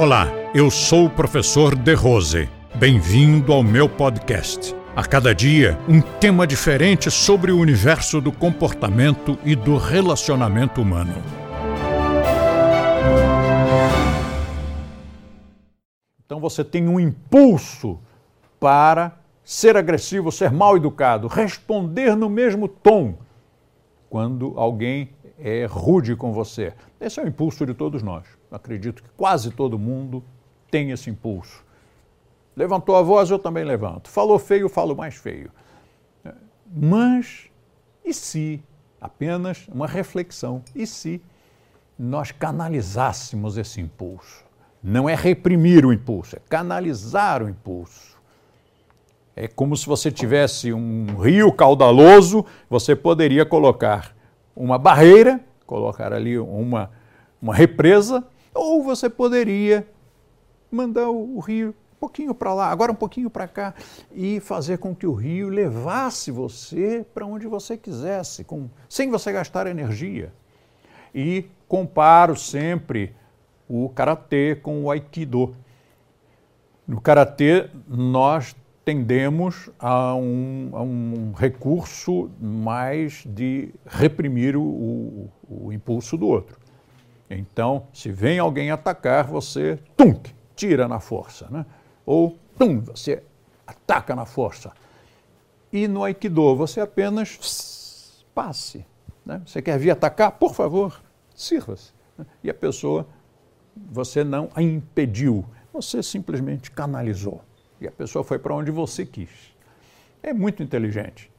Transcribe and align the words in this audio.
Olá, 0.00 0.28
eu 0.54 0.70
sou 0.70 1.04
o 1.04 1.10
professor 1.10 1.76
De 1.76 1.92
Rose. 1.92 2.48
Bem-vindo 2.74 3.52
ao 3.52 3.62
meu 3.62 3.86
podcast. 3.86 4.74
A 4.96 5.04
cada 5.04 5.34
dia, 5.34 5.78
um 5.86 6.00
tema 6.00 6.46
diferente 6.46 7.10
sobre 7.10 7.52
o 7.52 7.58
universo 7.58 8.18
do 8.18 8.32
comportamento 8.32 9.38
e 9.44 9.54
do 9.54 9.76
relacionamento 9.76 10.80
humano. 10.80 11.12
Então 16.24 16.40
você 16.40 16.64
tem 16.64 16.88
um 16.88 16.98
impulso 16.98 17.98
para 18.58 19.20
ser 19.44 19.76
agressivo, 19.76 20.32
ser 20.32 20.50
mal 20.50 20.78
educado, 20.78 21.28
responder 21.28 22.16
no 22.16 22.30
mesmo 22.30 22.66
tom 22.68 23.18
quando 24.08 24.54
alguém 24.56 25.10
é 25.42 25.64
rude 25.66 26.14
com 26.14 26.32
você. 26.32 26.72
Esse 27.00 27.20
é 27.20 27.24
o 27.24 27.28
impulso 27.28 27.64
de 27.66 27.74
todos 27.74 28.02
nós. 28.02 28.24
Acredito 28.50 29.02
que 29.02 29.08
quase 29.16 29.50
todo 29.50 29.78
mundo 29.78 30.22
tem 30.70 30.90
esse 30.90 31.10
impulso. 31.10 31.64
Levantou 32.56 32.96
a 32.96 33.02
voz, 33.02 33.30
eu 33.30 33.38
também 33.38 33.64
levanto. 33.64 34.08
Falou 34.10 34.38
feio, 34.38 34.68
falo 34.68 34.94
mais 34.94 35.14
feio. 35.14 35.50
Mas 36.72 37.50
e 38.04 38.12
se, 38.12 38.62
apenas 39.00 39.66
uma 39.68 39.86
reflexão, 39.86 40.62
e 40.74 40.86
se 40.86 41.22
nós 41.98 42.32
canalizássemos 42.32 43.56
esse 43.56 43.80
impulso? 43.80 44.44
Não 44.82 45.08
é 45.08 45.14
reprimir 45.14 45.84
o 45.84 45.92
impulso, 45.92 46.36
é 46.36 46.40
canalizar 46.48 47.42
o 47.42 47.48
impulso. 47.48 48.18
É 49.36 49.46
como 49.46 49.76
se 49.76 49.86
você 49.86 50.10
tivesse 50.10 50.72
um 50.72 51.18
rio 51.18 51.52
caudaloso, 51.52 52.44
você 52.68 52.96
poderia 52.96 53.44
colocar 53.44 54.14
uma 54.54 54.78
barreira, 54.78 55.40
colocar 55.66 56.12
ali 56.12 56.38
uma, 56.38 56.90
uma 57.40 57.54
represa, 57.54 58.24
ou 58.54 58.82
você 58.82 59.08
poderia 59.08 59.86
mandar 60.70 61.08
o, 61.10 61.36
o 61.36 61.40
rio 61.40 61.70
um 61.70 61.98
pouquinho 62.00 62.34
para 62.34 62.54
lá, 62.54 62.70
agora 62.70 62.90
um 62.90 62.94
pouquinho 62.94 63.28
para 63.28 63.46
cá, 63.46 63.74
e 64.10 64.40
fazer 64.40 64.78
com 64.78 64.94
que 64.94 65.06
o 65.06 65.12
rio 65.12 65.48
levasse 65.48 66.30
você 66.30 67.04
para 67.12 67.26
onde 67.26 67.46
você 67.46 67.76
quisesse, 67.76 68.42
com, 68.42 68.70
sem 68.88 69.10
você 69.10 69.30
gastar 69.32 69.66
energia. 69.66 70.32
E 71.14 71.46
comparo 71.68 72.36
sempre 72.36 73.14
o 73.68 73.88
karatê 73.88 74.56
com 74.56 74.84
o 74.84 74.90
aikido. 74.90 75.54
No 76.86 77.00
karatê, 77.00 77.70
nós 77.86 78.56
tendemos 78.90 79.70
a 79.78 80.16
um, 80.16 80.70
a 80.72 80.82
um 80.82 81.32
recurso 81.32 82.28
mais 82.40 83.22
de 83.24 83.72
reprimir 83.86 84.56
o, 84.56 84.62
o, 84.62 85.30
o, 85.48 85.72
impulso 85.72 86.16
do 86.16 86.26
outro. 86.26 86.58
Então, 87.30 87.86
se 87.92 88.10
vem 88.10 88.40
alguém 88.40 88.72
atacar, 88.72 89.28
você 89.28 89.78
tum, 89.96 90.20
tira 90.56 90.88
na 90.88 90.98
força, 90.98 91.46
né? 91.52 91.64
ou 92.04 92.36
tum, 92.58 92.80
você 92.80 93.22
ataca 93.64 94.16
na 94.16 94.26
força. 94.26 94.72
E 95.72 95.86
no 95.86 96.02
Aikido, 96.02 96.56
você 96.56 96.80
apenas 96.80 98.24
passe. 98.34 98.84
Né? 99.24 99.40
Você 99.46 99.62
quer 99.62 99.78
vir 99.78 99.92
atacar? 99.92 100.32
Por 100.32 100.52
favor, 100.52 101.00
sirva-se. 101.32 101.92
E 102.42 102.50
a 102.50 102.54
pessoa, 102.54 103.06
você 103.76 104.24
não 104.24 104.50
a 104.52 104.60
impediu, 104.60 105.46
você 105.72 106.02
simplesmente 106.02 106.72
canalizou. 106.72 107.40
E 107.80 107.86
a 107.86 107.90
pessoa 107.90 108.22
foi 108.22 108.38
para 108.38 108.54
onde 108.54 108.70
você 108.70 109.06
quis. 109.06 109.30
É 110.22 110.32
muito 110.32 110.62
inteligente. 110.62 111.30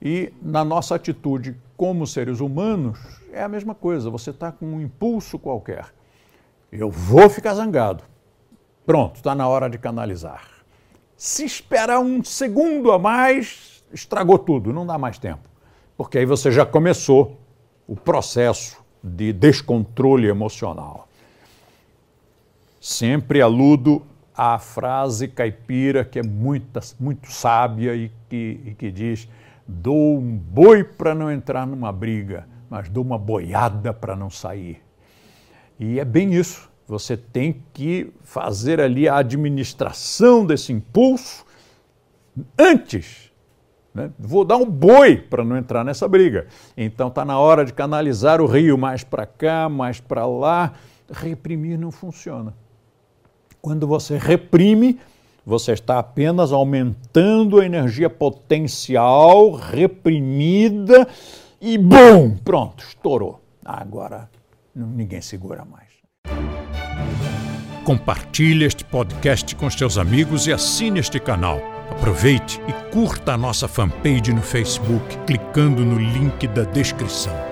E 0.00 0.32
na 0.42 0.64
nossa 0.64 0.96
atitude 0.96 1.56
como 1.76 2.06
seres 2.06 2.40
humanos, 2.40 2.98
é 3.32 3.42
a 3.42 3.48
mesma 3.48 3.74
coisa. 3.74 4.10
Você 4.10 4.30
está 4.30 4.52
com 4.52 4.66
um 4.66 4.80
impulso 4.80 5.38
qualquer. 5.38 5.86
Eu 6.70 6.90
vou 6.90 7.30
ficar 7.30 7.54
zangado. 7.54 8.04
Pronto, 8.84 9.16
está 9.16 9.34
na 9.34 9.48
hora 9.48 9.70
de 9.70 9.78
canalizar. 9.78 10.48
Se 11.16 11.44
esperar 11.44 12.00
um 12.00 12.22
segundo 12.24 12.90
a 12.90 12.98
mais, 12.98 13.84
estragou 13.92 14.38
tudo, 14.38 14.72
não 14.72 14.84
dá 14.84 14.98
mais 14.98 15.18
tempo. 15.18 15.48
Porque 15.96 16.18
aí 16.18 16.26
você 16.26 16.50
já 16.50 16.66
começou 16.66 17.38
o 17.86 17.94
processo 17.94 18.82
de 19.02 19.32
descontrole 19.32 20.26
emocional. 20.26 21.08
Sempre 22.80 23.40
aludo 23.40 24.02
a 24.36 24.58
frase 24.58 25.28
caipira 25.28 26.04
que 26.04 26.18
é 26.18 26.22
muito, 26.22 26.80
muito 26.98 27.30
sábia 27.30 27.94
e 27.94 28.10
que, 28.28 28.60
e 28.64 28.74
que 28.74 28.90
diz: 28.90 29.28
dou 29.66 30.18
um 30.18 30.36
boi 30.36 30.84
para 30.84 31.14
não 31.14 31.30
entrar 31.30 31.66
numa 31.66 31.92
briga, 31.92 32.46
mas 32.68 32.88
dou 32.88 33.04
uma 33.04 33.18
boiada 33.18 33.92
para 33.92 34.16
não 34.16 34.30
sair. 34.30 34.82
E 35.78 35.98
é 35.98 36.04
bem 36.04 36.34
isso. 36.34 36.70
Você 36.86 37.16
tem 37.16 37.62
que 37.72 38.12
fazer 38.22 38.80
ali 38.80 39.08
a 39.08 39.16
administração 39.16 40.44
desse 40.44 40.72
impulso 40.72 41.44
antes. 42.58 43.32
Né? 43.94 44.10
Vou 44.18 44.44
dar 44.44 44.56
um 44.56 44.66
boi 44.66 45.16
para 45.16 45.44
não 45.44 45.56
entrar 45.56 45.84
nessa 45.84 46.08
briga. 46.08 46.46
Então 46.76 47.08
está 47.08 47.24
na 47.24 47.38
hora 47.38 47.64
de 47.64 47.72
canalizar 47.72 48.40
o 48.40 48.46
rio 48.46 48.76
mais 48.76 49.04
para 49.04 49.26
cá, 49.26 49.68
mais 49.68 50.00
para 50.00 50.26
lá. 50.26 50.72
Reprimir 51.10 51.78
não 51.78 51.90
funciona. 51.90 52.54
Quando 53.62 53.86
você 53.86 54.18
reprime, 54.18 54.98
você 55.46 55.70
está 55.70 56.00
apenas 56.00 56.52
aumentando 56.52 57.60
a 57.60 57.64
energia 57.64 58.10
potencial 58.10 59.52
reprimida 59.52 61.06
e 61.60 61.78
bum, 61.78 62.36
pronto, 62.44 62.82
estourou. 62.82 63.40
Agora 63.64 64.28
ninguém 64.74 65.20
segura 65.20 65.64
mais. 65.64 65.92
Compartilhe 67.84 68.64
este 68.64 68.84
podcast 68.84 69.54
com 69.54 69.70
seus 69.70 69.96
amigos 69.96 70.48
e 70.48 70.52
assine 70.52 70.98
este 70.98 71.20
canal. 71.20 71.60
Aproveite 71.88 72.60
e 72.66 72.92
curta 72.92 73.34
a 73.34 73.38
nossa 73.38 73.68
fanpage 73.68 74.32
no 74.32 74.42
Facebook 74.42 75.16
clicando 75.24 75.84
no 75.84 76.00
link 76.00 76.48
da 76.48 76.64
descrição. 76.64 77.51